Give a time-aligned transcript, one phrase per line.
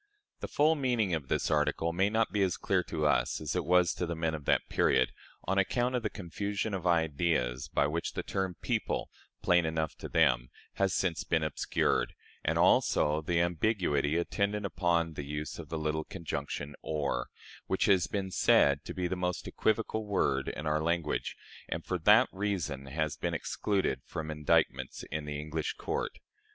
[0.39, 3.63] The full meaning of this article may not be as clear to us as it
[3.63, 5.11] was to the men of that period,
[5.43, 9.11] on account of the confusion of ideas by which the term "people"
[9.43, 15.23] plain enough to them has since been obscured, and also the ambiguity attendant upon the
[15.25, 17.27] use of the little conjunction or,
[17.67, 21.37] which has been said to be the most equivocal word in our language,
[21.69, 26.17] and for that reason has been excluded from indictments in the English courts.